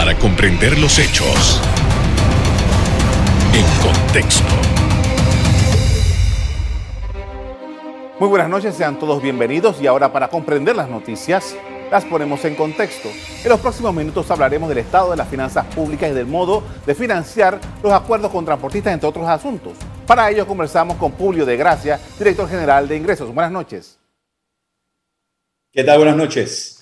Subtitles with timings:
[0.00, 1.60] para comprender los hechos
[3.52, 4.48] en contexto.
[8.18, 11.54] Muy buenas noches, sean todos bienvenidos y ahora para comprender las noticias
[11.90, 13.10] las ponemos en contexto.
[13.44, 16.94] En los próximos minutos hablaremos del estado de las finanzas públicas y del modo de
[16.94, 19.74] financiar los acuerdos con transportistas, entre otros asuntos.
[20.06, 23.34] Para ello conversamos con Publio de Gracia, director general de Ingresos.
[23.34, 23.98] Buenas noches.
[25.70, 25.98] ¿Qué tal?
[25.98, 26.79] Buenas noches.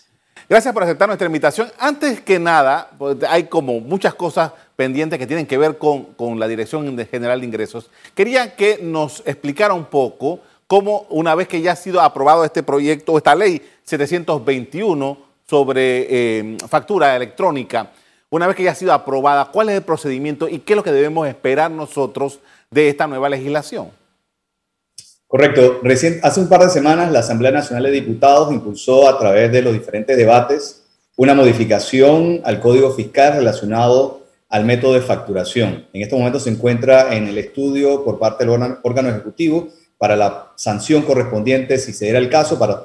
[0.49, 1.71] Gracias por aceptar nuestra invitación.
[1.79, 6.41] Antes que nada, pues, hay como muchas cosas pendientes que tienen que ver con, con
[6.41, 7.91] la Dirección General de Ingresos.
[8.15, 12.63] Quería que nos explicara un poco cómo una vez que ya ha sido aprobado este
[12.63, 17.91] proyecto, esta ley 721 sobre eh, factura electrónica,
[18.31, 20.83] una vez que ya ha sido aprobada, cuál es el procedimiento y qué es lo
[20.83, 23.91] que debemos esperar nosotros de esta nueva legislación.
[25.29, 25.83] Correcto.
[26.23, 29.75] Hace un par de semanas la Asamblea Nacional de Diputados impulsó a través de los
[29.75, 30.85] diferentes debates
[31.17, 35.85] una modificación al Código Fiscal relacionado al método de facturación.
[35.93, 40.53] En este momento se encuentra en el estudio por parte del órgano ejecutivo para la
[40.57, 42.83] sanción correspondiente, si se diera el caso, para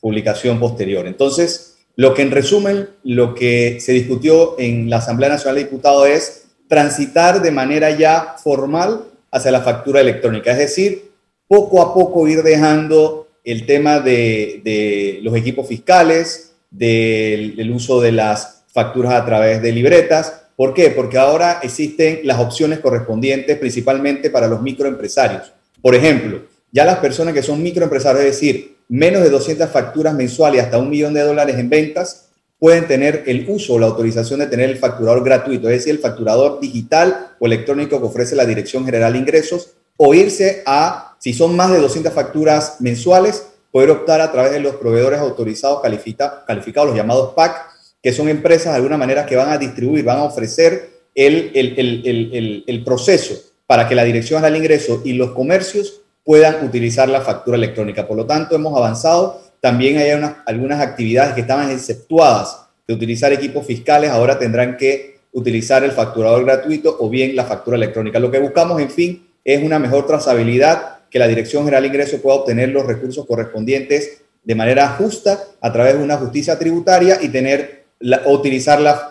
[0.00, 1.08] publicación posterior.
[1.08, 6.06] Entonces, lo que en resumen, lo que se discutió en la Asamblea Nacional de Diputados
[6.06, 11.09] es transitar de manera ya formal hacia la factura electrónica, es decir,
[11.50, 18.62] poco a poco ir dejando el tema de, los equipos fiscales, del, uso de las
[18.68, 20.42] facturas a través de libretas.
[20.54, 20.90] ¿Por qué?
[20.90, 25.52] Porque ahora existen las opciones correspondientes principalmente para los microempresarios.
[25.82, 30.62] Por ejemplo, ya las personas que son microempresarios, es decir, menos de 200 facturas mensuales
[30.62, 32.28] hasta un millón de dólares en ventas,
[32.60, 35.98] pueden tener el uso o la autorización de tener el facturador gratuito, es decir, el
[35.98, 41.34] facturador digital o electrónico que ofrece la Dirección General de Ingresos, o irse a si
[41.34, 46.88] son más de 200 facturas mensuales, poder optar a través de los proveedores autorizados calificados,
[46.88, 47.66] los llamados PAC,
[48.02, 52.84] que son empresas de alguna manera que van a distribuir, van a ofrecer el, el,
[52.84, 53.34] proceso
[53.66, 58.08] para que la Dirección al Ingreso y los comercios puedan utilizar la factura electrónica.
[58.08, 59.42] Por lo tanto, hemos avanzado.
[59.60, 60.10] También hay
[60.46, 66.44] algunas actividades que estaban exceptuadas de utilizar equipos fiscales, ahora tendrán que utilizar el facturador
[66.44, 68.18] gratuito o bien la factura electrónica.
[68.18, 72.20] Lo que buscamos, en fin, es una mejor trazabilidad que la Dirección General de Ingresos
[72.20, 77.28] pueda obtener los recursos correspondientes de manera justa a través de una justicia tributaria y
[77.28, 77.80] tener
[78.26, 79.08] utilizar la,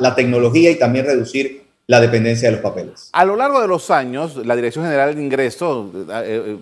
[0.00, 3.10] la, tecnología y también reducir la dependencia de los papeles.
[3.12, 6.56] A lo largo de los años, la Dirección General de Ingresos, eh,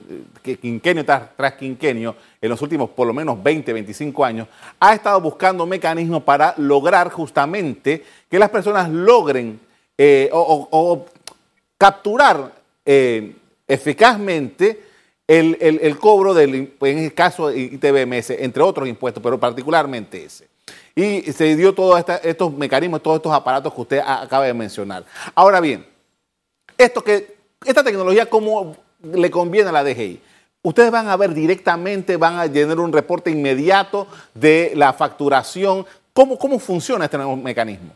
[0.45, 4.49] eh, quinquenio tras, quinquenio, en los últimos por lo menos 20, 25 años,
[4.81, 9.61] ha estado buscando mecanismos para lograr justamente que las personas logren
[9.97, 11.07] eh, o,
[11.79, 12.53] capturar
[13.71, 14.83] eficazmente
[15.27, 20.49] el, cobro del, en el caso ITBMS, entre otros impuestos, pero particularmente ese.
[20.95, 25.05] Y se dio todos estos mecanismos, todos estos aparatos que usted acaba de mencionar.
[25.35, 25.87] Ahora bien,
[26.77, 30.21] esto que, esta tecnología, ¿cómo le conviene a la DGI?
[30.63, 35.87] Ustedes van a ver directamente, van a tener un reporte inmediato de la facturación.
[36.13, 37.93] ¿Cómo, cómo funciona este nuevo mecanismo?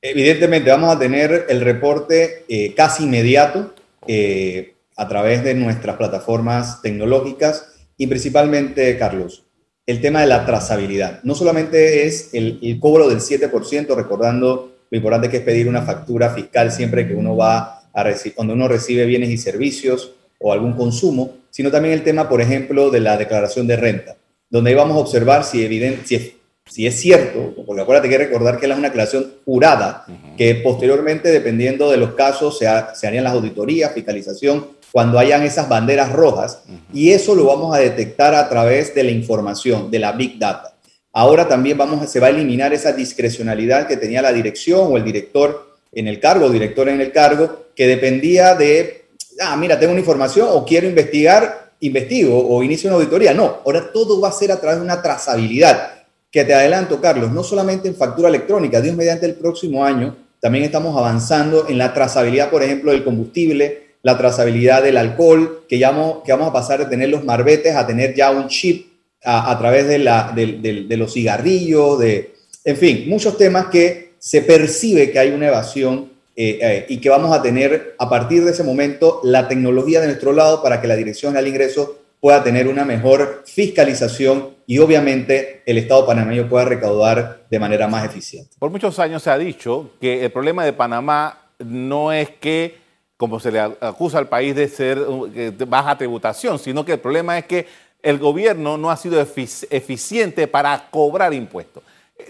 [0.00, 3.74] Evidentemente, vamos a tener el reporte eh, casi inmediato
[4.06, 9.44] eh, a través de nuestras plataformas tecnológicas y principalmente, Carlos,
[9.86, 11.20] el tema de la trazabilidad.
[11.24, 16.30] No solamente es el, cobro del 7%, recordando lo importante que es pedir una factura
[16.30, 18.04] fiscal siempre que uno va a
[18.34, 22.90] cuando uno recibe bienes y servicios o algún consumo, sino también el tema, por ejemplo,
[22.90, 24.16] de la declaración de renta,
[24.50, 26.36] donde ahí vamos a observar si, evidente, si
[26.66, 31.90] si es cierto, porque acuérdate que recordar que es una declaración jurada, que posteriormente, dependiendo
[31.90, 37.34] de los casos, se, harían las auditorías, fiscalización, cuando hayan esas banderas rojas, y eso
[37.34, 40.74] lo vamos a detectar a través de la información, de la Big Data.
[41.12, 45.04] Ahora también vamos, se va a eliminar esa discrecionalidad que tenía la dirección o el
[45.04, 49.04] director en el cargo, o director en el cargo, que dependía de,
[49.40, 53.34] ah, mira, tengo una información o quiero investigar, investigo o inicio una auditoría.
[53.34, 55.93] No, ahora todo va a ser a través de una trazabilidad
[56.34, 60.64] que te adelanto, Carlos, no solamente en factura electrónica, Dios mediante el próximo año, también
[60.64, 65.92] estamos avanzando en la trazabilidad, por ejemplo, del combustible, la trazabilidad del alcohol, que, ya
[65.92, 68.88] vamos, que vamos a pasar de tener los marbetes a tener ya un chip
[69.24, 75.12] a, través de, la, de, los cigarrillos, de, en fin, muchos temas que se percibe
[75.12, 78.64] que hay una evasión eh, eh, y que vamos a tener a partir de ese
[78.64, 82.86] momento la tecnología de nuestro lado para que la Dirección al Ingreso pueda tener una
[82.86, 88.56] mejor fiscalización y obviamente el Estado panameño pueda recaudar de manera más eficiente.
[88.58, 92.78] Por muchos años se ha dicho que el problema de Panamá no es que,
[93.18, 97.36] como se le acusa al país de ser de baja tributación, sino que el problema
[97.36, 97.66] es que
[98.02, 101.82] el gobierno no ha sido eficiente para cobrar impuestos.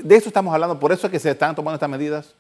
[0.03, 2.35] De eso estamos hablando, por eso es que se están tomando estas medidas.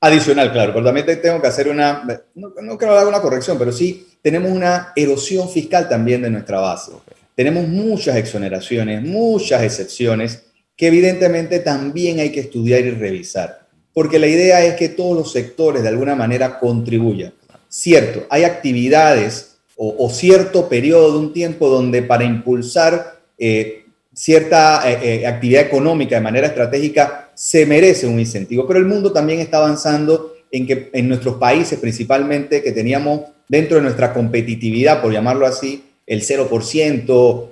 [0.00, 2.04] Adicional, claro, pero también tengo que hacer una,
[2.34, 6.60] no, no quiero dar una corrección, pero sí tenemos una erosión fiscal también de nuestra
[6.60, 6.92] base.
[7.34, 10.44] Tenemos muchas exoneraciones, muchas excepciones
[10.76, 15.32] que evidentemente también hay que estudiar y revisar, porque la idea es que todos los
[15.32, 17.34] sectores de alguna manera contribuyan.
[17.68, 25.20] Cierto, hay actividades o, cierto periodo de un tiempo donde para impulsar eh, cierta eh,
[25.22, 29.58] eh, actividad económica de manera estratégica se merece un incentivo, pero el mundo también está
[29.58, 35.46] avanzando en que en nuestros países principalmente que teníamos dentro de nuestra competitividad, por llamarlo
[35.46, 37.04] así, el 0%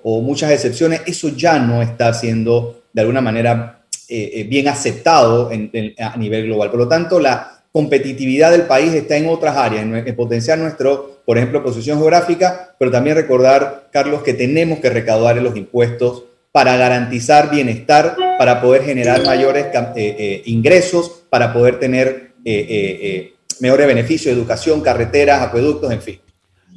[0.02, 6.16] o muchas excepciones, eso ya no está siendo de alguna manera eh, bien aceptado a
[6.16, 6.70] nivel global.
[6.70, 11.20] Por lo tanto, la competitividad del país está en otras áreas, en, en potenciar nuestro,
[11.24, 16.76] por ejemplo, posición geográfica, pero también recordar, Carlos, que tenemos que recaudar los impuestos para
[16.76, 24.34] garantizar bienestar, para poder generar mayores eh, eh, ingresos, para poder tener eh, mejores beneficios,
[24.34, 26.20] educación, carreteras, acueductos, en fin.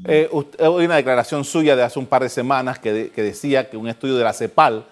[0.05, 4.17] hay una declaración suya de hace un par de semanas que, decía que un estudio
[4.17, 4.85] de la CEPAL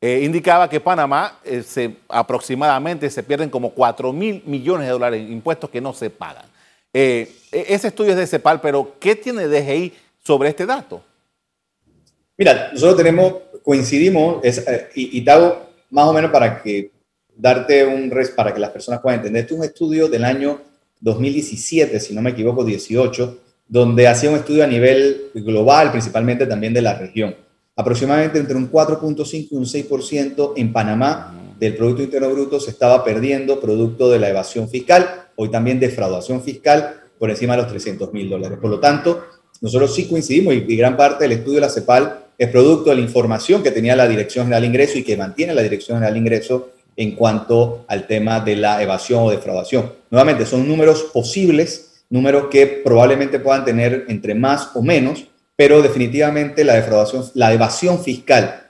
[0.00, 5.70] indicaba que Panamá se, aproximadamente se pierden como 4 mil millones de dólares en impuestos
[5.70, 6.44] que no se pagan.
[6.92, 9.92] E, ese estudio es de CEPAL, pero ¿qué tiene DGI
[10.22, 11.02] sobre este dato?
[12.36, 13.32] Mira, nosotros tenemos
[13.64, 16.90] coincidimos, eh, y, y, te hago más o menos para que
[17.36, 19.42] darte un res, para que las personas puedan entender.
[19.42, 20.60] Este es un estudio del año
[21.00, 23.38] 2017, si no me equivoco, 18,
[23.68, 27.36] donde hacía un estudio a nivel global, principalmente también de la región.
[27.76, 33.04] Aproximadamente entre un 4.5 y un 6% en Panamá del Producto Interno Bruto se estaba
[33.04, 38.12] perdiendo producto de la evasión fiscal, hoy también defraudación fiscal por encima de los 300
[38.12, 38.58] mil dólares.
[38.60, 39.26] Por lo tanto,
[39.60, 42.96] nosotros sí coincidimos y, y gran parte del estudio de la CEPAL es producto de
[42.96, 46.14] la información que tenía la Dirección General de Ingreso y que mantiene la Dirección General
[46.14, 49.92] de Ingreso en cuanto al tema de la evasión o defraudación.
[50.10, 55.24] Nuevamente, son números posibles, números que probablemente puedan tener entre más o menos,
[55.56, 58.60] pero definitivamente la defraudación, la evasión fiscal,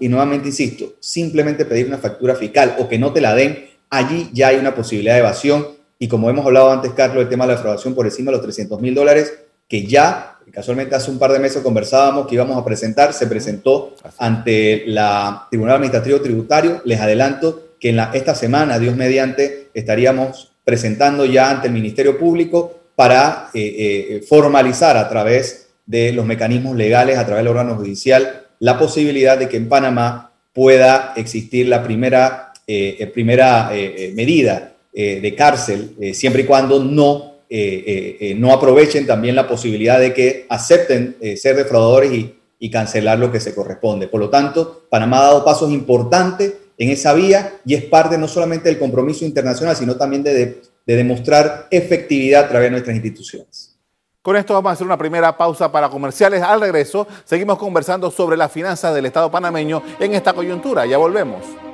[0.00, 4.28] y nuevamente insisto, simplemente pedir una factura fiscal o que no te la den, allí
[4.32, 5.66] ya hay una posibilidad de evasión.
[5.98, 8.42] Y como hemos hablado antes, Carlos, el tema de la defraudación por encima de los
[8.42, 9.32] 300 mil dólares,
[9.68, 13.94] que ya casualmente hace un par de meses conversábamos que íbamos a presentar, se presentó
[14.18, 16.82] ante la Tribunal Administrativo Tributario.
[16.84, 22.18] Les adelanto que en la, esta semana, Dios mediante, estaríamos presentando ya ante el Ministerio
[22.18, 23.74] Público para eh,
[24.18, 29.38] eh, formalizar a través de los mecanismos legales, a través del órgano judicial, la posibilidad
[29.38, 33.70] de que en Panamá pueda existir la primera, eh, primera
[34.14, 39.98] medida de cárcel, siempre y cuando no eh, eh, eh, no aprovechen también la posibilidad
[39.98, 42.36] de que acepten ser defraudadores y,
[42.70, 44.06] cancelar lo que se corresponde.
[44.06, 48.28] Por lo tanto, Panamá ha dado pasos importantes en esa vía y es parte no
[48.28, 53.78] solamente del compromiso internacional, sino también de, de demostrar efectividad a través de nuestras instituciones.
[54.22, 56.42] Con esto vamos a hacer una primera pausa para comerciales.
[56.42, 60.84] Al regreso, seguimos conversando sobre las finanzas del Estado panameño en esta coyuntura.
[60.84, 61.69] Ya volvemos.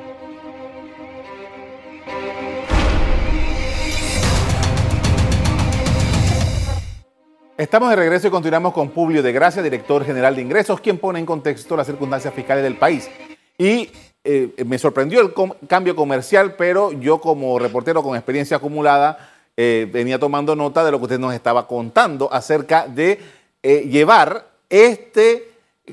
[7.58, 11.20] Estamos de regreso y continuamos con Publio de Gracia, director general de ingresos, quien pone
[11.20, 13.08] en contexto las circunstancias fiscales del país.
[13.56, 13.90] Y
[14.22, 15.32] eh, me sorprendió el
[15.66, 20.98] cambio comercial, pero yo como reportero con experiencia acumulada eh, venía tomando nota de lo
[20.98, 23.20] que usted nos estaba contando acerca de
[23.62, 25.50] eh, llevar este,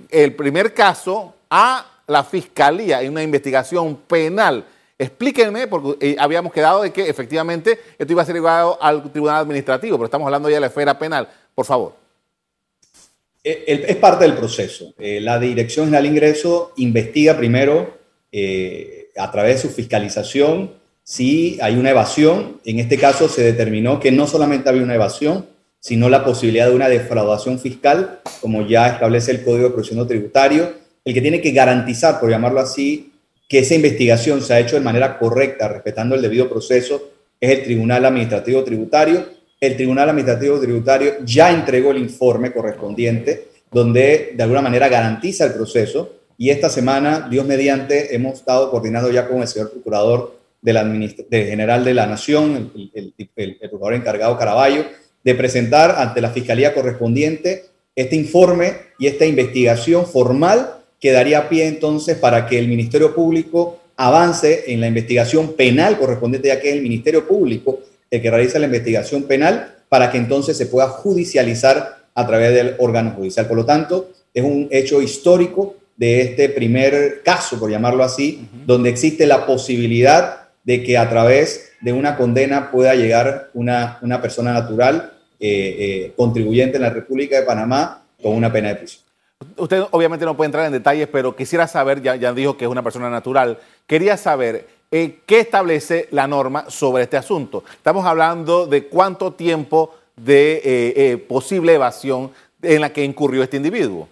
[0.10, 4.66] el primer caso a la fiscalía en una investigación penal.
[5.00, 9.98] Explíquenme, porque habíamos quedado de que efectivamente esto iba a ser llevado al tribunal administrativo,
[9.98, 11.28] pero estamos hablando ya de la esfera penal.
[11.56, 12.04] Por favor.
[13.44, 14.94] Eh, es parte del proceso.
[14.98, 17.98] Eh, la Dirección General de Ingreso investiga primero
[18.32, 20.72] eh, a través de su fiscalización
[21.04, 22.62] si hay una evasión.
[22.64, 25.46] En este caso se determinó que no solamente había una evasión,
[25.80, 30.74] sino la posibilidad de una defraudación fiscal, como ya establece el Código de Procedimiento Tributario,
[31.04, 33.12] el que tiene que garantizar, por llamarlo así,
[33.50, 37.64] que esa investigación se ha hecho de manera correcta, respetando el debido proceso, es el
[37.64, 39.26] Tribunal Administrativo Tributario
[39.66, 45.54] el Tribunal Administrativo Tributario ya entregó el informe correspondiente donde de alguna manera garantiza el
[45.54, 50.74] proceso y esta semana, Dios mediante, hemos estado coordinando ya con el señor Procurador de
[50.74, 50.84] la
[51.32, 54.84] General de la Nación, el, el, Procurador encargado Caraballo,
[55.24, 61.68] de presentar ante la Fiscalía correspondiente este informe y esta investigación formal que daría pie
[61.68, 66.76] entonces para que el Ministerio Público avance en la investigación penal correspondiente, ya que es
[66.76, 67.80] el Ministerio Público
[68.14, 72.76] el que realiza la investigación penal para que entonces se pueda judicializar a través del
[72.78, 73.48] órgano judicial.
[73.48, 78.92] Por lo tanto, es un hecho histórico de este primer caso, por llamarlo así, donde
[78.92, 84.54] existe la posibilidad de que a través de una condena pueda llegar una, una persona
[84.54, 89.04] natural eh, eh, contribuyente en la República de Panamá con una pena de prisión.
[89.58, 92.72] Usted obviamente no puede entrar en detalles, pero quisiera saber, ya, ya dijo que es
[92.72, 97.64] una persona natural, quería saber eh, qué establece la norma sobre este asunto.
[97.76, 102.32] Estamos hablando de cuánto tiempo de posible evasión
[102.62, 104.08] en la que incurrió este individuo.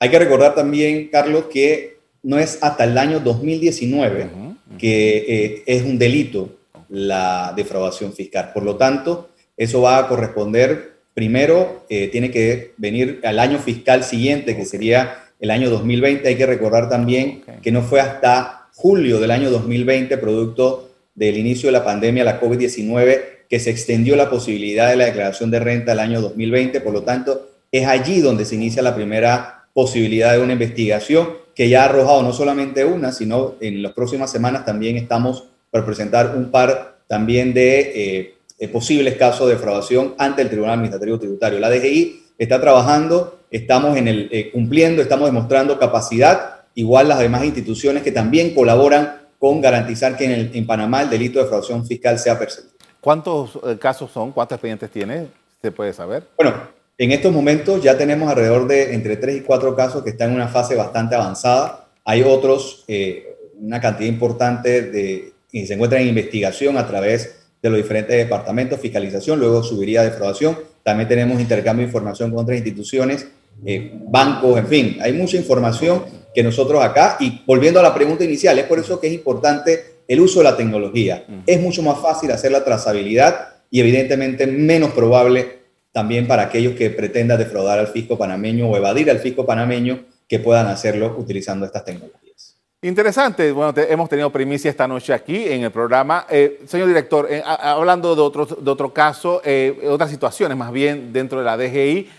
[0.00, 4.46] Hay que recordar también, Carlos, que no es hasta el año 2019
[4.78, 6.50] que eh, es un delito
[6.88, 8.50] la defraudación fiscal.
[8.52, 14.04] Por lo tanto, eso va a corresponder, primero, eh, tiene que venir al año fiscal
[14.04, 16.28] siguiente, que sería el año 2020.
[16.28, 21.68] Hay que recordar también que no fue hasta julio del año 2020, producto del inicio
[21.68, 25.92] de la pandemia, la COVID-19, que se extendió la posibilidad de la declaración de renta
[25.92, 26.80] al año 2020.
[26.82, 31.70] Por lo tanto, es allí donde se inicia la primera posibilidad de una investigación que
[31.70, 36.34] ya ha arrojado no solamente una, sino en las próximas semanas también estamos por presentar
[36.36, 41.58] un par también de eh, posibles casos de defraudación ante el Tribunal Administrativo Tributario.
[41.58, 47.44] La DGI está trabajando, estamos en el, eh, cumpliendo, estamos demostrando capacidad, igual las demás
[47.44, 52.18] instituciones que también colaboran con garantizar que en, en Panamá el delito de defraudación fiscal
[52.18, 52.76] sea perseguido.
[53.00, 54.32] ¿Cuántos eh, casos son?
[54.32, 55.26] ¿Cuántos expedientes tiene?
[55.62, 56.24] ¿Se puede saber?
[56.36, 56.54] Bueno,
[56.98, 60.36] en estos momentos ya tenemos alrededor de entre 3 y 4 casos que están en
[60.36, 61.88] una fase bastante avanzada.
[62.04, 67.70] Hay otros, eh, una cantidad importante de, que se encuentran en investigación a través de
[67.70, 70.58] los diferentes departamentos, fiscalización, luego subiría defraudación.
[70.82, 73.28] También tenemos intercambio de información con otras instituciones,
[73.64, 76.04] eh, bancos, en fin, hay mucha información
[76.36, 80.02] que nosotros acá, y volviendo a la pregunta inicial, es por eso que es importante
[80.06, 81.24] el uso de la tecnología.
[81.46, 85.60] Es mucho más fácil hacer la trazabilidad y evidentemente menos probable
[85.92, 90.38] también para aquellos que pretendan defraudar al fisco panameño o evadir al fisco panameño que
[90.38, 92.58] puedan hacerlo utilizando estas tecnologías.
[92.82, 93.50] Interesante.
[93.50, 96.26] Bueno, hemos tenido primicia esta noche aquí en el programa.
[96.28, 101.14] Eh, señor director, eh, hablando de otro, de otro caso, eh, otras situaciones más bien
[101.14, 102.10] dentro de la DGI,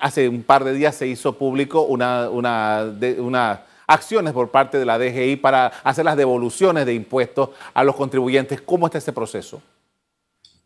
[0.00, 4.84] hace un par de días se hizo público una, una, una acciones por parte de
[4.84, 8.60] la DGI para hacer las devoluciones de impuestos a los contribuyentes.
[8.60, 9.60] ¿Cómo está ese proceso?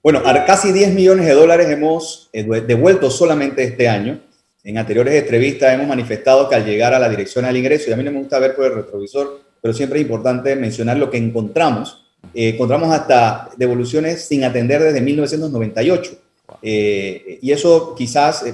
[0.03, 4.21] Bueno, casi 10 millones de dólares hemos eh, devuelto solamente este año.
[4.65, 7.97] En anteriores entrevistas hemos manifestado que al llegar a la dirección al ingreso, y a
[7.97, 11.19] mí no me gusta ver por el retrovisor, pero siempre es importante mencionar lo que
[11.19, 12.05] encontramos.
[12.35, 16.13] Eh, encontramos hasta devoluciones sin atender desde 1998.
[16.63, 18.45] Eh, y eso quizás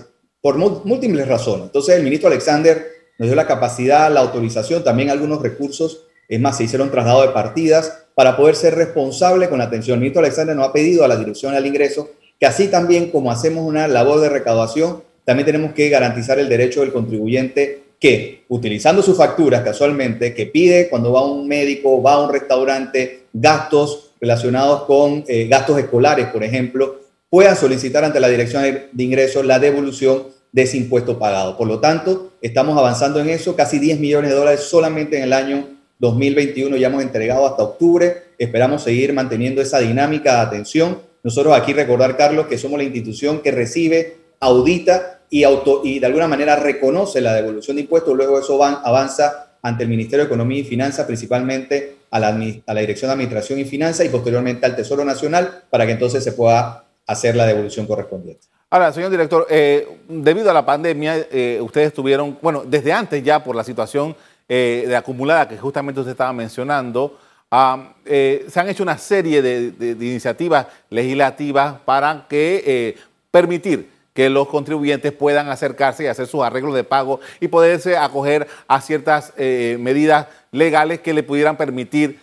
[0.41, 1.67] por múltiples razones.
[1.67, 2.87] Entonces el ministro Alexander
[3.19, 7.29] nos dio la capacidad, la autorización, también algunos recursos, es más, se hicieron traslado de
[7.29, 9.95] partidas para poder ser responsable con la atención.
[9.95, 13.33] El ministro Alexander nos ha pedido a la Dirección al Ingreso que así también como
[13.33, 19.03] hacemos una labor de recaudación, también tenemos que garantizar el derecho del contribuyente que, utilizando
[19.03, 24.13] sus facturas casualmente, que pide cuando va a un médico, va a un restaurante, gastos
[24.21, 29.59] relacionados con eh, gastos escolares, por ejemplo, pueda solicitar ante la Dirección de Ingresos la
[29.59, 31.57] devolución de ese impuesto pagado.
[31.57, 35.33] Por lo tanto, estamos avanzando en eso, casi 10 millones de dólares solamente en el
[35.33, 35.69] año
[35.99, 41.01] 2021 ya hemos entregado hasta octubre, esperamos seguir manteniendo esa dinámica de atención.
[41.25, 46.07] Nosotros aquí recordar, Carlos, que somos la institución que recibe, audita y, auto, y de
[46.07, 50.61] alguna manera reconoce la devolución de impuestos, luego eso avanza ante el Ministerio de Economía
[50.61, 54.77] y Finanzas, principalmente a la, a la Dirección de Administración y Finanzas y posteriormente al
[54.77, 58.47] Tesoro Nacional, para que entonces se pueda hacer la devolución correspondiente.
[58.71, 63.43] Ahora, señor director, eh, debido a la pandemia, eh, ustedes tuvieron, bueno, desde antes ya
[63.43, 64.15] por la situación
[64.47, 67.19] eh, acumulada que justamente usted estaba mencionando,
[67.51, 72.95] se han hecho una serie de, iniciativas legislativas para que
[73.31, 78.47] permitir que los contribuyentes puedan acercarse y hacer sus arreglos de pago y poderse acoger
[78.67, 82.21] a ciertas medidas legales que le pudieran permitir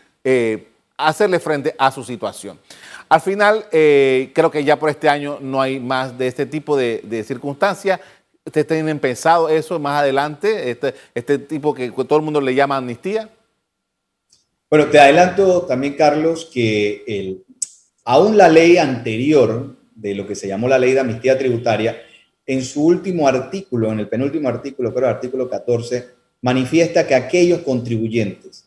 [0.95, 2.59] hacerle frente a su situación.
[3.07, 6.75] Al final, eh, creo que ya por este año no hay más de este tipo
[6.75, 7.99] de, circunstancias.
[8.45, 10.69] ¿Ustedes tienen pensado eso más adelante?
[10.69, 13.29] Este, este tipo que todo el mundo le llama amnistía.
[14.69, 17.43] Bueno, te adelanto también, Carlos, que
[18.03, 22.01] aún la ley anterior de lo que se llamó la ley de amnistía tributaria,
[22.45, 26.09] en su último artículo, en el penúltimo artículo, el artículo 14,
[26.41, 28.65] manifiesta que aquellos contribuyentes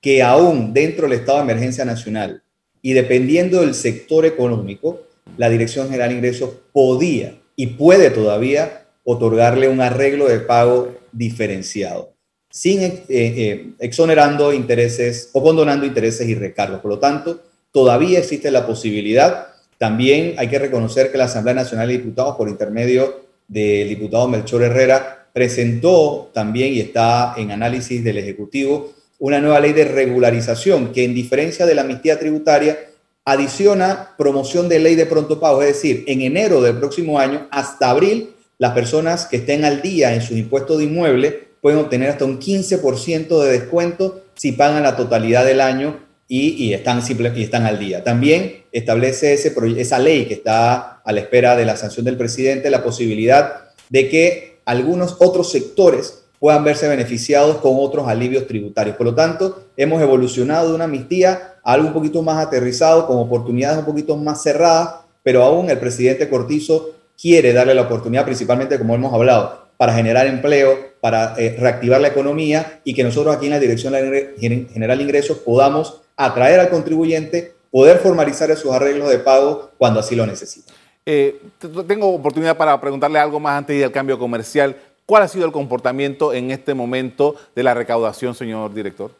[0.00, 2.42] que aún dentro del estado de emergencia nacional
[2.84, 5.04] y dependiendo del sector económico,
[5.38, 12.12] la Dirección General de Ingresos podía y puede todavía otorgarle un arreglo de pago diferenciado,
[12.50, 16.80] sin eh, eh, exonerando intereses o condonando intereses y recargos.
[16.80, 17.40] Por lo tanto,
[17.72, 19.46] todavía existe la posibilidad.
[19.78, 24.62] También hay que reconocer que la Asamblea Nacional de Diputados, por intermedio del diputado Melchor
[24.62, 28.92] Herrera, presentó también y está en análisis del Ejecutivo
[29.24, 32.78] una nueva ley de regularización que en diferencia de la amnistía tributaria
[33.24, 37.88] adiciona promoción de ley de pronto pago, es decir, en enero del próximo año hasta
[37.88, 42.26] abril las personas que estén al día en sus impuestos de inmueble pueden obtener hasta
[42.26, 47.64] un 15% de descuento si pagan la totalidad del año y, están, simple, y están
[47.64, 48.04] al día.
[48.04, 52.68] También establece ese, esa ley que está a la espera de la sanción del presidente
[52.68, 58.96] la posibilidad de que algunos otros sectores puedan verse beneficiados con otros alivios tributarios.
[58.96, 63.16] Por lo tanto, hemos evolucionado de una amnistía a algo un poquito más aterrizado, con
[63.16, 68.76] oportunidades un poquito más cerradas, pero aún el presidente Cortizo quiere darle la oportunidad, principalmente
[68.76, 73.46] como hemos hablado, para generar empleo, para eh, reactivar la economía y que nosotros aquí
[73.46, 73.94] en la Dirección
[74.38, 80.14] General de Ingresos podamos atraer al contribuyente, poder formalizar esos arreglos de pago cuando así
[80.14, 80.70] lo necesite.
[81.06, 81.40] Eh,
[81.86, 84.76] tengo oportunidad para preguntarle algo más antes del cambio comercial.
[85.06, 89.12] ¿Cuál ha sido el comportamiento en este momento de la recaudación, señor director?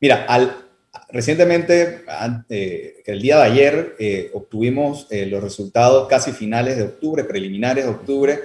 [0.00, 0.56] Mira, al,
[1.10, 2.04] recientemente,
[2.48, 7.90] eh, el día de ayer, eh, obtuvimos los resultados casi finales de octubre, preliminares de
[7.90, 8.40] octubre.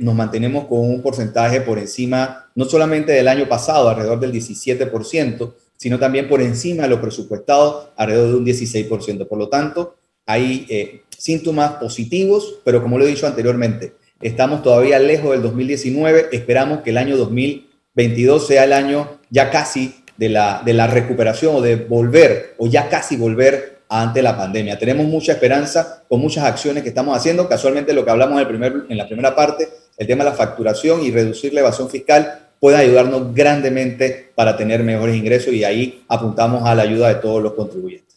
[0.00, 5.54] nos mantenemos con un porcentaje por encima, no solamente del año pasado, alrededor del 17%,
[5.76, 9.28] sino también por encima de lo presupuestado, alrededor de un 16%.
[9.28, 14.98] Por lo tanto, hay eh, síntomas positivos, pero como lo he dicho anteriormente, estamos todavía
[14.98, 20.62] lejos del 2019, esperamos que el año 2022 sea el año ya casi de la,
[20.64, 24.78] de la recuperación o de volver, o ya casi volver ante la pandemia.
[24.78, 28.46] Tenemos mucha esperanza con muchas acciones que estamos haciendo, casualmente lo que hablamos en, el
[28.46, 32.40] primer, en la primera parte, el tema de la facturación y reducir la evasión fiscal,
[32.58, 37.42] puede ayudarnos grandemente para tener mejores ingresos y ahí apuntamos a la ayuda de todos
[37.42, 38.14] los contribuyentes.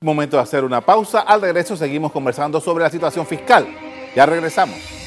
[0.00, 1.20] Momento de hacer una pausa.
[1.20, 3.66] Al regreso seguimos conversando sobre la situación fiscal.
[4.16, 4.99] Ya regresamos.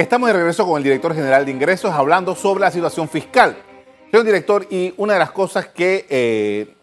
[0.00, 3.54] Estamos de regreso con el director general de ingresos hablando sobre la situación fiscal.
[4.10, 6.74] Señor director, y una de las cosas que eh,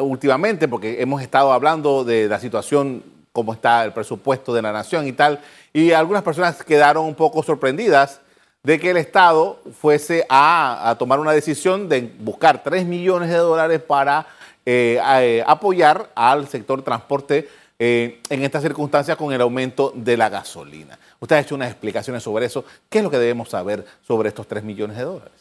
[0.00, 5.08] últimamente, porque hemos estado hablando de la situación cómo está el presupuesto de la nación
[5.08, 5.40] y tal.
[5.72, 8.20] Y algunas personas quedaron un poco sorprendidas
[8.62, 13.80] de que el Estado fuese a, tomar una decisión de buscar 3 millones de dólares
[13.80, 14.28] para
[14.64, 17.48] eh, eh, apoyar al sector transporte
[17.82, 20.98] en estas circunstancias con el aumento de la gasolina.
[21.20, 22.64] Usted ha hecho unas explicaciones sobre eso.
[22.88, 25.32] ¿Qué es lo que debemos saber sobre estos 3 millones de dólares?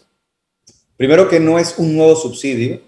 [0.98, 2.82] Primero que no es un nuevo subsidio.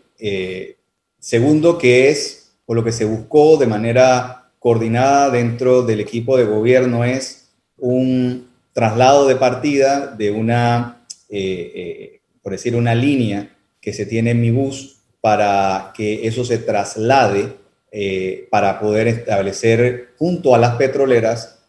[1.20, 6.46] segundo que es por lo que se buscó de manera coordinada dentro del equipo de
[6.46, 13.92] gobierno es un traslado de partida de una, eh, eh, por decir, una línea que
[13.92, 17.54] se tiene en mi bus para que eso se traslade
[17.92, 21.60] eh, para poder establecer junto a las petroleras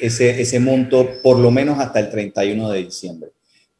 [0.00, 3.30] ese, ese monto por lo menos hasta el 31 de diciembre.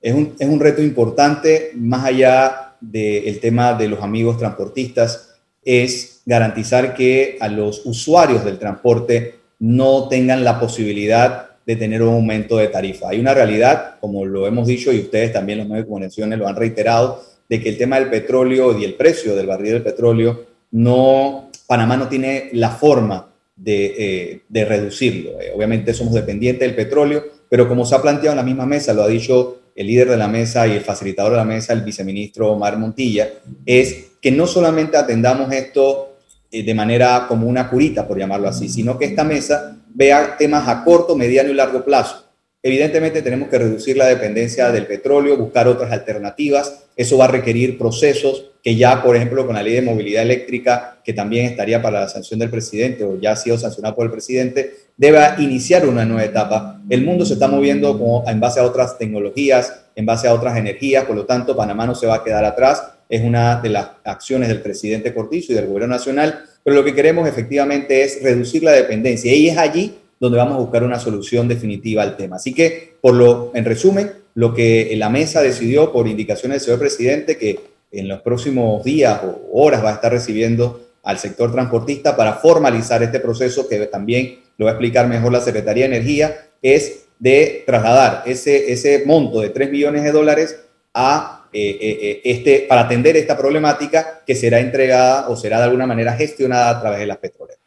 [0.01, 6.23] Es un, es un reto importante, más allá del tema de los amigos transportistas, es
[6.27, 12.59] garantizar que a los usuarios del transporte no tengan la posibilidad de tener un aumento
[12.59, 13.09] de tarifa.
[13.09, 16.47] Hay una realidad, como lo hemos dicho y ustedes también los medios de comunicación lo
[16.47, 20.45] han reiterado, de que el tema del petróleo y el precio del barril del petróleo,
[20.71, 25.41] no, Panamá no tiene la forma de, eh, reducirlo.
[25.41, 28.93] Eh, obviamente somos dependientes del petróleo, pero como se ha planteado en la misma mesa,
[28.93, 31.83] lo ha dicho el líder de la mesa y el facilitador de la mesa, el
[31.83, 33.29] viceministro Omar Montilla,
[33.65, 36.17] es que no solamente atendamos esto
[36.51, 40.69] eh, de manera como una curita, por llamarlo así, sino que esta mesa vea temas
[40.69, 42.26] a corto, mediano y largo plazo.
[42.67, 46.87] Evidentemente tenemos que reducir la dependencia del petróleo, buscar otras alternativas.
[46.97, 50.99] Eso va a requerir procesos que ya, por ejemplo, con la ley de movilidad eléctrica,
[51.05, 54.11] que también estaría para la sanción del presidente o ya ha sido sancionado por el
[54.11, 56.83] presidente, debe iniciar una nueva etapa.
[56.91, 61.05] El mundo se está moviendo en base a otras tecnologías, en base a otras energías,
[61.05, 64.49] por lo tanto, Panamá no se va a quedar atrás es una de las acciones
[64.49, 68.73] del presidente Cortizo y del gobierno nacional, pero lo que queremos efectivamente es reducir la
[68.73, 72.37] dependencia y es allí donde vamos a buscar una solución definitiva al tema.
[72.37, 76.79] Así que, por lo, en resumen, lo que la mesa decidió por indicaciones del señor
[76.79, 77.59] presidente, que
[77.91, 83.03] en los próximos días o horas va a estar recibiendo al sector transportista para formalizar
[83.03, 87.63] este proceso, que también lo va a explicar mejor la Secretaría de Energía, es de
[87.65, 90.59] trasladar ese, ese monto de 3 millones de dólares
[90.93, 95.65] a eh, eh, eh, este, para atender esta problemática que será entregada o será de
[95.65, 97.66] alguna manera gestionada a través de las petroleras.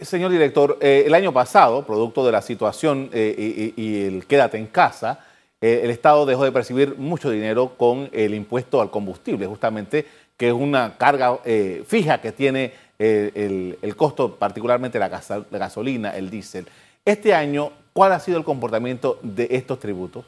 [0.00, 5.24] Señor director, el año pasado, producto de la situación y, el quédate en casa,
[5.60, 10.54] el Estado dejó de percibir mucho dinero con el impuesto al combustible, justamente, que es
[10.54, 11.38] una carga
[11.86, 16.66] fija que tiene el, costo, particularmente la, gasolina, el diésel.
[17.04, 20.24] Este año, ¿cuál ha sido el comportamiento de estos tributos?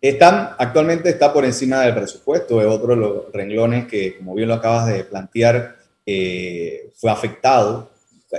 [0.00, 4.48] Están, actualmente está por encima del presupuesto, es otro de los renglones que, como bien
[4.48, 7.90] lo acabas de plantear, eh, fue afectado,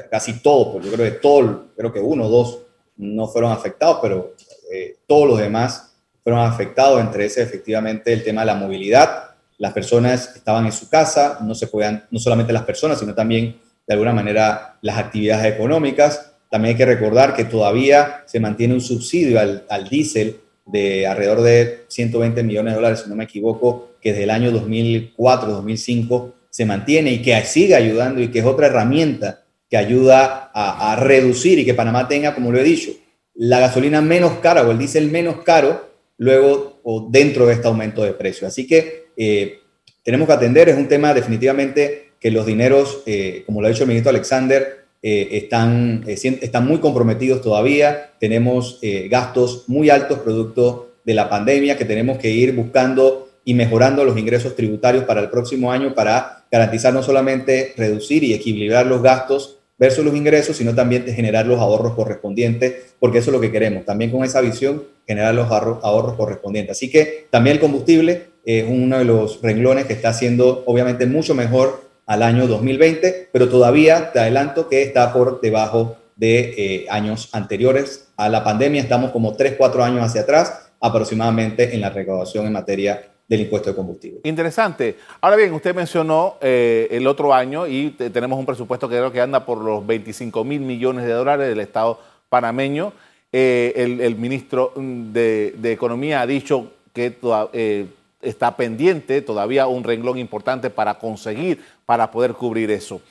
[0.09, 2.59] casi todo, pues yo creo que todo, creo que uno o dos
[2.97, 4.33] no fueron afectados, pero
[4.71, 9.35] eh, todos los demás fueron afectados, entre ese efectivamente el tema de la movilidad.
[9.57, 13.57] Las personas estaban en su casa, no se podían, no solamente las personas, sino también
[13.87, 16.33] de alguna manera las actividades económicas.
[16.49, 21.41] También hay que recordar que todavía se mantiene un subsidio al, al diésel de alrededor
[21.41, 26.65] de 120 millones de dólares, si no me equivoco, que desde el año 2004-2005 se
[26.65, 31.65] mantiene y que sigue ayudando y que es otra herramienta que ayuda a, reducir y
[31.65, 32.91] que Panamá tenga, como lo he dicho,
[33.35, 38.03] la gasolina menos cara o el diésel menos caro luego o dentro de este aumento
[38.03, 38.47] de precio.
[38.47, 39.59] Así que eh,
[40.03, 43.83] tenemos que atender, es un tema definitivamente que los dineros, eh, como lo ha dicho
[43.83, 51.13] el ministro Alexander, eh, están, están muy comprometidos todavía, tenemos gastos muy altos producto de
[51.13, 55.71] la pandemia que tenemos que ir buscando y mejorando los ingresos tributarios para el próximo
[55.71, 61.05] año para garantizar no solamente reducir y equilibrar los gastos, versus los ingresos, sino también
[61.05, 64.83] de generar los ahorros correspondientes, porque eso es lo que queremos, también con esa visión,
[65.05, 66.77] generar los ahorros correspondientes.
[66.77, 71.35] Así que también el combustible es uno de los renglones que está haciendo obviamente mucho
[71.35, 77.29] mejor al año 2020, pero todavía te adelanto que está por debajo de eh, años
[77.33, 78.81] anteriores a la pandemia.
[78.81, 83.69] Estamos como 3, 4 años hacia atrás aproximadamente en la recaudación en materia del impuesto
[83.69, 84.19] de combustible.
[84.23, 84.97] Interesante.
[85.19, 89.19] Ahora bien, usted mencionó eh, el otro año y tenemos un presupuesto que creo que
[89.19, 92.93] anda por los 25 mil millones de dólares del Estado panameño.
[93.33, 97.17] Eh, el, ministro mm, de, Economía ha dicho que
[97.51, 97.87] eh,
[98.21, 103.01] está pendiente todavía un renglón importante para conseguir, para poder cubrir eso.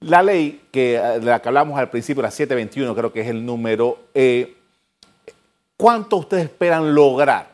[0.00, 3.44] La ley que, de la que hablamos al principio, la 721, creo que es el
[3.44, 3.98] número,
[5.76, 7.49] ¿cuánto ustedes esperan lograr?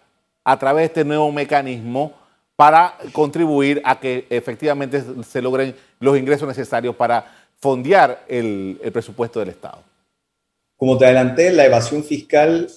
[0.48, 2.12] A través de este nuevo mecanismo
[2.54, 7.26] para contribuir a que efectivamente se logren los ingresos necesarios para
[7.58, 9.78] fondear el, presupuesto del Estado.
[10.76, 12.68] Como te adelanté, la evasión fiscal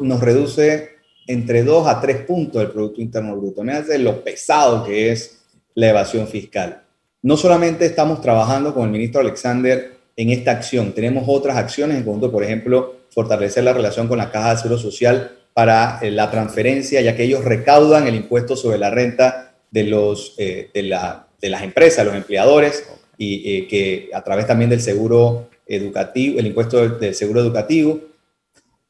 [0.00, 0.90] nos reduce
[1.26, 3.64] entre 2 a 3 puntos del Producto Interno Bruto.
[3.64, 5.40] Me hace lo pesado que es
[5.74, 6.84] la evasión fiscal.
[7.20, 12.04] No solamente estamos trabajando con el ministro Alexander en esta acción, tenemos otras acciones en
[12.04, 16.30] conjunto, por ejemplo, fortalecer la relación con la Caja de Seguro Social para eh, la
[16.30, 21.62] transferencia, ya que ellos recaudan el impuesto sobre la renta de, los, eh, de, las
[21.64, 27.12] empresas, los empleadores, y eh, que a través también del seguro educativo, el impuesto del,
[27.12, 27.98] seguro educativo.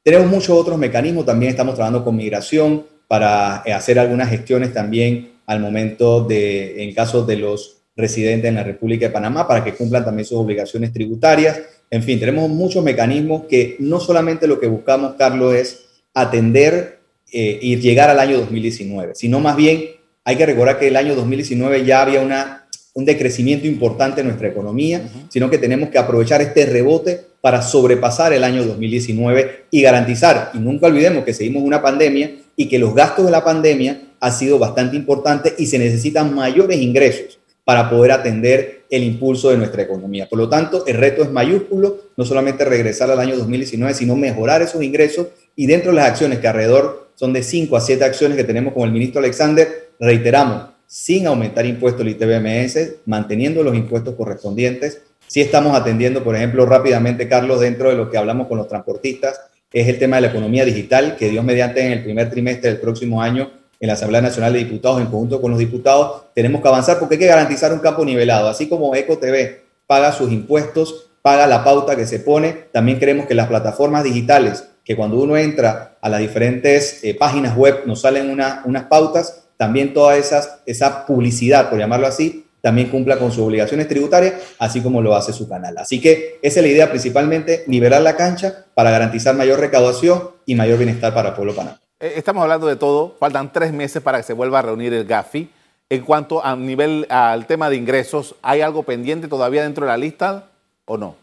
[0.03, 5.61] Tenemos muchos otros mecanismos, también estamos trabajando con migración para hacer algunas gestiones también al
[5.61, 10.05] momento de, en caso de los residentes en la República de Panamá, para que cumplan
[10.05, 11.63] también sus obligaciones tributarias.
[11.91, 17.01] En fin, tenemos muchos mecanismos que no solamente lo que buscamos, Carlos, es atender
[17.33, 19.85] eh, y llegar al año 2019, sino más bien
[20.25, 24.49] hay que recordar que el año 2019 ya había una, un decrecimiento importante en nuestra
[24.49, 30.51] economía, sino que tenemos que aprovechar este rebote para sobrepasar el año 2019 y garantizar,
[30.55, 34.33] y nunca olvidemos que seguimos una pandemia y que los gastos de la pandemia han
[34.33, 39.83] sido bastante importantes y se necesitan mayores ingresos para poder atender el impulso de nuestra
[39.83, 40.27] economía.
[40.27, 44.63] Por lo tanto, el reto es mayúsculo, no solamente regresar al año 2019, sino mejorar
[44.63, 48.39] esos ingresos y dentro de las acciones, que alrededor son de 5 a 7 acciones
[48.39, 54.15] que tenemos con el ministro Alexander, reiteramos, sin aumentar impuestos del ITBMS, manteniendo los impuestos
[54.15, 55.03] correspondientes.
[55.27, 59.43] Si estamos atendiendo, por ejemplo, rápidamente, Carlos, dentro de lo que hablamos con los transportistas,
[59.71, 62.81] es el tema de la economía digital, que Dios mediante en el primer trimestre del
[62.81, 66.69] próximo año en la Asamblea Nacional de Diputados, en conjunto con los diputados, tenemos que
[66.69, 68.49] avanzar porque hay que garantizar un campo nivelado.
[68.49, 73.35] Así como EcoTV paga sus impuestos, paga la pauta que se pone, también queremos que
[73.35, 78.31] las plataformas digitales que cuando uno entra a las diferentes eh, páginas web nos salen
[78.31, 84.35] unas pautas, también toda esa publicidad, por llamarlo así, también cumpla con sus obligaciones tributarias,
[84.59, 85.77] así como lo hace su canal.
[85.79, 90.55] Así que esa es la idea principalmente, nivelar la cancha para garantizar mayor recaudación y
[90.55, 91.81] mayor bienestar para el pueblo panamá.
[92.01, 95.05] Eh, estamos hablando de todo, faltan tres meses para que se vuelva a reunir el
[95.05, 95.51] GAFI.
[95.91, 99.97] En cuanto a nivel, al tema de ingresos, ¿hay algo pendiente todavía dentro de la
[99.97, 100.51] lista
[100.85, 101.17] o no?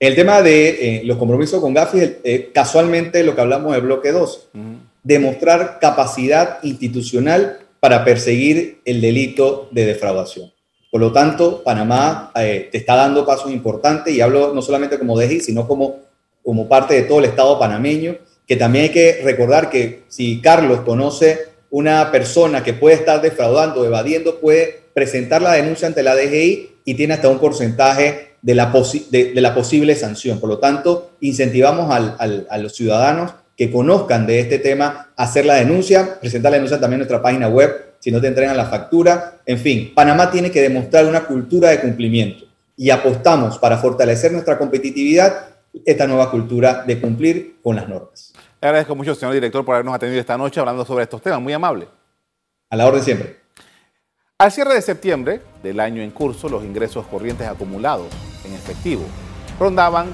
[0.00, 4.12] El tema de eh, los compromisos con Gafi, eh, casualmente lo que hablamos del bloque
[4.12, 4.48] 2,
[5.02, 10.52] demostrar capacidad institucional para perseguir el delito de defraudación.
[10.90, 15.18] Por lo tanto, Panamá eh, te está dando pasos importantes y hablo no solamente como
[15.18, 16.00] DGI, sino como,
[16.44, 18.16] como parte de todo el Estado panameño,
[18.46, 23.84] que también hay que recordar que si Carlos conoce una persona que puede estar defraudando,
[23.84, 28.70] evadiendo, puede presentar la denuncia ante la DGI y tiene hasta un porcentaje de la,
[29.54, 30.38] posible sanción.
[30.38, 36.20] Por lo tanto, incentivamos a los ciudadanos que conozcan de este tema hacer la denuncia,
[36.20, 39.40] presentar la denuncia también en nuestra página web, si no te entregan la factura.
[39.46, 42.44] En fin, Panamá tiene que demostrar una cultura de cumplimiento
[42.76, 45.46] y apostamos para fortalecer nuestra competitividad
[45.84, 48.33] esta nueva cultura de cumplir con las normas.
[48.64, 51.38] Le agradezco mucho, señor director, por habernos atendido esta noche hablando sobre estos temas.
[51.38, 51.86] Muy amable.
[52.70, 53.40] A la orden siempre.
[54.38, 58.06] Al cierre de septiembre del año en curso, los ingresos corrientes acumulados
[58.42, 59.02] en efectivo
[59.60, 60.06] rondaban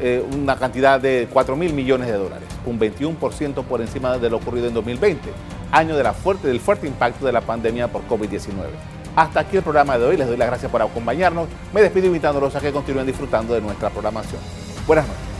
[0.00, 4.38] eh, una cantidad de 4 mil millones de dólares, un 21% por encima de lo
[4.38, 5.30] ocurrido en 2020,
[5.70, 8.54] año de la fuerte, del fuerte impacto de la pandemia por COVID-19.
[9.14, 10.16] Hasta aquí el programa de hoy.
[10.16, 11.48] Les doy las gracias por acompañarnos.
[11.72, 14.40] Me despido invitándolos a que continúen disfrutando de nuestra programación.
[14.84, 15.39] Buenas noches.